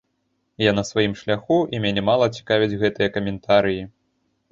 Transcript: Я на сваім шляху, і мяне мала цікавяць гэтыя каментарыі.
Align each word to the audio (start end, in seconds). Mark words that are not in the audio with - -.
Я 0.61 0.71
на 0.77 0.83
сваім 0.89 1.11
шляху, 1.19 1.57
і 1.75 1.81
мяне 1.83 2.03
мала 2.09 2.25
цікавяць 2.39 2.79
гэтыя 2.85 3.13
каментарыі. 3.19 3.83